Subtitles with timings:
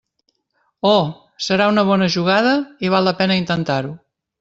[0.93, 1.03] Oh!,
[1.49, 2.57] serà una bona jugada,
[2.89, 3.99] i val la pena d'intentar-ho.